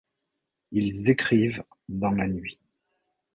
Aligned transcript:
Ils 0.71 1.11
écrivent' 1.11 1.63
dans 1.87 2.09
la 2.09 2.27
nuit. 2.27 2.57